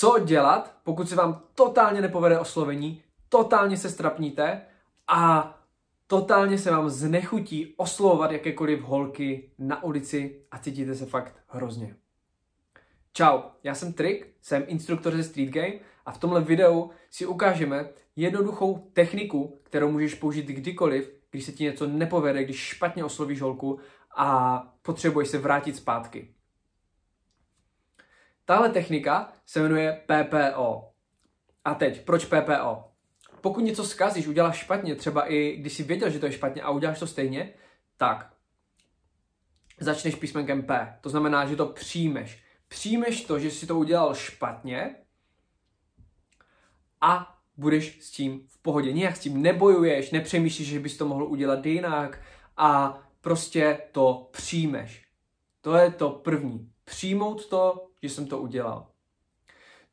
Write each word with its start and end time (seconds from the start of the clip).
co 0.00 0.18
dělat, 0.18 0.74
pokud 0.84 1.08
se 1.08 1.16
vám 1.16 1.42
totálně 1.54 2.00
nepovede 2.00 2.38
oslovení, 2.38 3.02
totálně 3.28 3.76
se 3.76 3.90
strapníte 3.90 4.62
a 5.08 5.58
totálně 6.06 6.58
se 6.58 6.70
vám 6.70 6.90
znechutí 6.90 7.74
oslovovat 7.76 8.30
jakékoliv 8.30 8.82
holky 8.82 9.50
na 9.58 9.82
ulici 9.82 10.42
a 10.50 10.58
cítíte 10.58 10.94
se 10.94 11.06
fakt 11.06 11.36
hrozně. 11.48 11.96
Čau, 13.12 13.40
já 13.62 13.74
jsem 13.74 13.92
Trik, 13.92 14.34
jsem 14.42 14.64
instruktor 14.66 15.16
ze 15.16 15.24
Street 15.24 15.50
Game 15.50 15.72
a 16.06 16.12
v 16.12 16.18
tomhle 16.18 16.40
videu 16.40 16.90
si 17.10 17.26
ukážeme 17.26 17.88
jednoduchou 18.16 18.90
techniku, 18.92 19.60
kterou 19.62 19.90
můžeš 19.90 20.14
použít 20.14 20.46
kdykoliv, 20.46 21.12
když 21.30 21.44
se 21.44 21.52
ti 21.52 21.64
něco 21.64 21.86
nepovede, 21.86 22.44
když 22.44 22.56
špatně 22.56 23.04
oslovíš 23.04 23.40
holku 23.40 23.78
a 24.16 24.58
potřebuješ 24.82 25.28
se 25.28 25.38
vrátit 25.38 25.76
zpátky. 25.76 26.34
Tahle 28.50 28.68
technika 28.68 29.32
se 29.46 29.62
jmenuje 29.62 30.02
PPO. 30.06 30.90
A 31.64 31.74
teď, 31.74 32.04
proč 32.04 32.24
PPO? 32.24 32.84
Pokud 33.40 33.60
něco 33.60 33.84
zkazíš, 33.84 34.26
uděláš 34.26 34.58
špatně, 34.58 34.94
třeba 34.94 35.32
i 35.32 35.56
když 35.56 35.72
jsi 35.72 35.82
věděl, 35.82 36.10
že 36.10 36.18
to 36.18 36.26
je 36.26 36.32
špatně 36.32 36.62
a 36.62 36.70
uděláš 36.70 36.98
to 36.98 37.06
stejně, 37.06 37.54
tak 37.96 38.32
začneš 39.80 40.14
písmenkem 40.14 40.62
P. 40.62 40.98
To 41.00 41.08
znamená, 41.08 41.46
že 41.46 41.56
to 41.56 41.66
přijmeš. 41.66 42.42
Přijmeš 42.68 43.24
to, 43.24 43.38
že 43.38 43.50
jsi 43.50 43.66
to 43.66 43.78
udělal 43.78 44.14
špatně 44.14 44.96
a 47.00 47.38
budeš 47.56 48.02
s 48.02 48.10
tím 48.10 48.46
v 48.48 48.62
pohodě. 48.62 48.92
Nijak 48.92 49.16
s 49.16 49.20
tím 49.20 49.42
nebojuješ, 49.42 50.10
nepřemýšlíš, 50.10 50.68
že 50.68 50.80
bys 50.80 50.96
to 50.96 51.08
mohl 51.08 51.24
udělat 51.24 51.66
jinak 51.66 52.22
a 52.56 53.02
prostě 53.20 53.78
to 53.92 54.28
přijmeš. 54.32 55.09
To 55.60 55.74
je 55.74 55.90
to 55.90 56.10
první. 56.10 56.70
Přijmout 56.84 57.46
to, 57.46 57.86
že 58.02 58.08
jsem 58.08 58.26
to 58.26 58.38
udělal. 58.38 58.86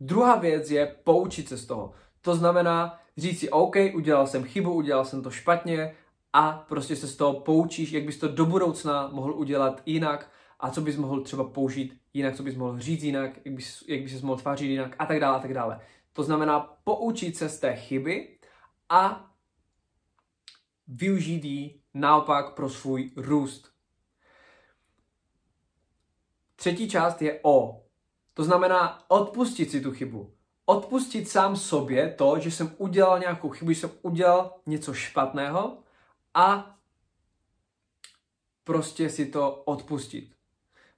Druhá 0.00 0.36
věc 0.36 0.70
je 0.70 0.96
poučit 1.04 1.48
se 1.48 1.56
z 1.56 1.66
toho. 1.66 1.92
To 2.20 2.34
znamená 2.34 2.98
říct 3.16 3.40
si, 3.40 3.50
OK, 3.50 3.76
udělal 3.94 4.26
jsem 4.26 4.44
chybu, 4.44 4.72
udělal 4.72 5.04
jsem 5.04 5.22
to 5.22 5.30
špatně 5.30 5.96
a 6.32 6.52
prostě 6.52 6.96
se 6.96 7.06
z 7.06 7.16
toho 7.16 7.40
poučíš, 7.40 7.92
jak 7.92 8.04
bys 8.04 8.18
to 8.18 8.28
do 8.28 8.46
budoucna 8.46 9.08
mohl 9.12 9.34
udělat 9.34 9.82
jinak 9.86 10.30
a 10.60 10.70
co 10.70 10.80
bys 10.80 10.96
mohl 10.96 11.20
třeba 11.20 11.44
použít 11.44 12.00
jinak, 12.14 12.36
co 12.36 12.42
bys 12.42 12.56
mohl 12.56 12.78
říct 12.78 13.02
jinak, 13.02 13.30
jak 13.44 13.54
bys, 13.54 13.84
jak 13.88 14.02
bys 14.02 14.20
se 14.20 14.26
mohl 14.26 14.40
tvářit 14.40 14.70
jinak 14.70 14.96
a 14.98 15.06
tak 15.06 15.20
dále 15.20 15.36
a 15.36 15.40
tak 15.40 15.54
dále. 15.54 15.80
To 16.12 16.22
znamená 16.22 16.60
poučit 16.60 17.36
se 17.36 17.48
z 17.48 17.60
té 17.60 17.76
chyby 17.76 18.38
a 18.88 19.30
využít 20.88 21.44
ji 21.44 21.80
naopak 21.94 22.54
pro 22.54 22.68
svůj 22.68 23.10
růst. 23.16 23.75
Třetí 26.66 26.88
část 26.88 27.22
je 27.22 27.40
O. 27.42 27.82
To 28.34 28.44
znamená 28.44 29.10
odpustit 29.10 29.70
si 29.70 29.80
tu 29.80 29.92
chybu. 29.92 30.34
Odpustit 30.64 31.28
sám 31.28 31.56
sobě 31.56 32.14
to, 32.18 32.38
že 32.38 32.50
jsem 32.50 32.74
udělal 32.78 33.18
nějakou 33.18 33.48
chybu, 33.50 33.72
že 33.72 33.80
jsem 33.80 33.90
udělal 34.02 34.54
něco 34.66 34.94
špatného 34.94 35.78
a 36.34 36.76
prostě 38.64 39.10
si 39.10 39.26
to 39.26 39.54
odpustit. 39.54 40.34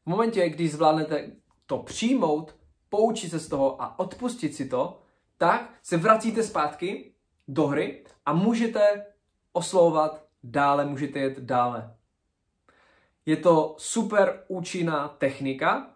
V 0.04 0.06
momentě, 0.06 0.48
kdy 0.48 0.68
zvládnete 0.68 1.32
to 1.66 1.78
přijmout, 1.78 2.54
poučit 2.88 3.30
se 3.30 3.38
z 3.38 3.48
toho 3.48 3.82
a 3.82 3.98
odpustit 3.98 4.54
si 4.54 4.68
to, 4.68 4.98
tak 5.36 5.70
se 5.82 5.96
vracíte 5.96 6.42
zpátky 6.42 7.12
do 7.48 7.66
hry 7.66 8.04
a 8.26 8.32
můžete 8.32 9.06
oslovovat 9.52 10.24
dále, 10.42 10.84
můžete 10.84 11.18
jet 11.18 11.38
dále. 11.38 11.97
Je 13.28 13.36
to 13.36 13.74
super 13.78 14.44
účinná 14.48 15.08
technika. 15.08 15.90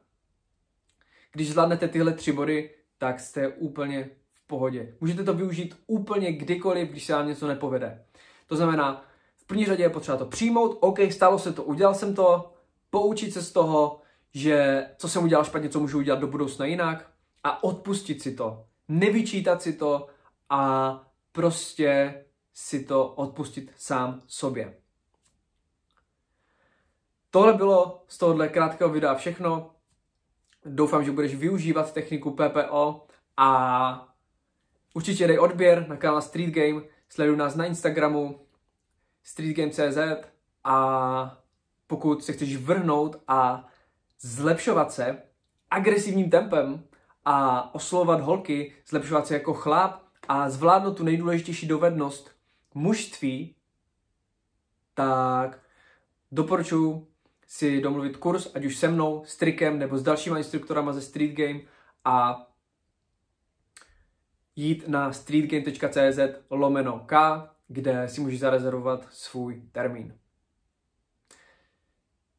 Když 1.32 1.50
zvládnete 1.50 1.88
tyhle 1.88 2.12
tři 2.12 2.32
body, 2.32 2.70
tak 2.98 3.20
jste 3.20 3.48
úplně 3.48 4.10
v 4.32 4.46
pohodě. 4.46 4.94
Můžete 5.00 5.24
to 5.24 5.34
využít 5.34 5.76
úplně 5.86 6.32
kdykoliv, 6.32 6.90
když 6.90 7.04
se 7.04 7.12
vám 7.12 7.28
něco 7.28 7.46
nepovede. 7.46 8.04
To 8.46 8.56
znamená, 8.56 9.04
v 9.36 9.44
první 9.44 9.66
řadě 9.66 9.82
je 9.82 9.90
potřeba 9.90 10.16
to 10.16 10.26
přijmout, 10.26 10.78
OK, 10.80 10.98
stalo 11.10 11.38
se 11.38 11.52
to, 11.52 11.62
udělal 11.62 11.94
jsem 11.94 12.14
to, 12.14 12.52
poučit 12.90 13.32
se 13.32 13.42
z 13.42 13.52
toho, 13.52 14.00
že 14.34 14.86
co 14.98 15.08
jsem 15.08 15.24
udělal 15.24 15.44
špatně, 15.44 15.68
co 15.68 15.80
můžu 15.80 15.98
udělat 15.98 16.20
do 16.20 16.26
budoucna 16.26 16.66
jinak 16.66 17.10
a 17.44 17.64
odpustit 17.64 18.22
si 18.22 18.34
to. 18.34 18.66
Nevyčítat 18.88 19.62
si 19.62 19.72
to 19.72 20.06
a 20.50 21.02
prostě 21.32 22.24
si 22.54 22.84
to 22.84 23.06
odpustit 23.08 23.72
sám 23.76 24.22
sobě. 24.26 24.81
Tohle 27.34 27.52
bylo 27.52 28.04
z 28.08 28.18
tohohle 28.18 28.48
krátkého 28.48 28.90
videa 28.90 29.14
všechno. 29.14 29.70
Doufám, 30.64 31.04
že 31.04 31.12
budeš 31.12 31.34
využívat 31.34 31.92
techniku 31.92 32.30
PPO 32.30 33.06
a 33.36 34.14
určitě 34.94 35.26
dej 35.26 35.38
odběr 35.38 35.88
na 35.88 35.96
kanál 35.96 36.22
Street 36.22 36.54
Game, 36.54 36.82
sleduj 37.08 37.36
nás 37.36 37.54
na 37.54 37.64
Instagramu 37.64 38.40
streetgame.cz 39.22 40.28
a 40.64 41.42
pokud 41.86 42.24
se 42.24 42.32
chceš 42.32 42.56
vrhnout 42.56 43.22
a 43.28 43.68
zlepšovat 44.20 44.92
se 44.92 45.22
agresivním 45.70 46.30
tempem 46.30 46.84
a 47.24 47.74
oslovovat 47.74 48.20
holky, 48.20 48.74
zlepšovat 48.88 49.26
se 49.26 49.34
jako 49.34 49.54
chlap 49.54 50.02
a 50.28 50.50
zvládnout 50.50 50.96
tu 50.96 51.04
nejdůležitější 51.04 51.66
dovednost 51.66 52.30
mužství, 52.74 53.56
tak 54.94 55.58
doporučuji 56.32 57.11
si 57.52 57.80
domluvit 57.80 58.16
kurz, 58.16 58.48
ať 58.54 58.64
už 58.64 58.76
se 58.76 58.88
mnou, 58.88 59.24
s 59.26 59.36
Trikem 59.36 59.78
nebo 59.78 59.98
s 59.98 60.02
dalšíma 60.02 60.38
instruktorama 60.38 60.92
ze 60.92 61.00
Street 61.00 61.32
Game 61.32 61.60
a 62.04 62.46
jít 64.56 64.88
na 64.88 65.12
streetgame.cz 65.12 66.18
lomeno 66.50 67.04
k, 67.06 67.42
kde 67.68 68.08
si 68.08 68.20
můžeš 68.20 68.40
zarezervovat 68.40 69.08
svůj 69.10 69.62
termín. 69.72 70.18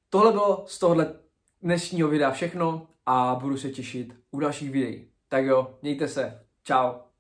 Tohle 0.10 0.32
bylo 0.32 0.66
z 0.68 0.80
tohohle 0.80 1.14
dnešního 1.62 2.10
videa 2.10 2.32
všechno 2.32 2.88
a 3.06 3.36
budu 3.36 3.58
se 3.58 3.70
těšit 3.70 4.16
u 4.32 4.40
dalších 4.40 4.72
videí. 4.72 5.08
Tak 5.28 5.46
jo, 5.46 5.78
mějte 5.82 6.08
se. 6.08 6.46
Ciao. 6.64 7.13